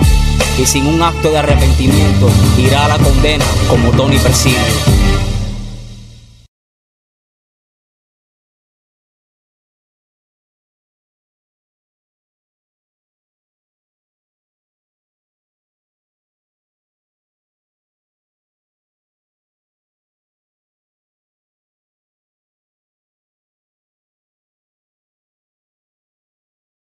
y 0.59 0.67
sin 0.67 0.87
un 0.87 1.03
acto 1.03 1.31
de 1.31 1.39
arrepentimiento 1.39 2.29
irá 2.59 2.85
a 2.85 2.89
la 2.89 2.99
condena 2.99 3.45
como 3.69 3.91
Tony 3.93 4.19
Presidio. 4.19 4.98